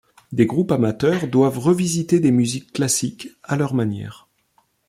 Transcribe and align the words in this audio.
Des 0.31 0.47
groupes 0.47 0.71
amateurs 0.71 1.27
doivent 1.27 1.59
revisiter 1.59 2.19
des 2.19 2.31
musiques 2.31 2.73
classiques 2.73 3.29
à 3.43 3.55
leur 3.55 3.75
manière. 3.75 4.27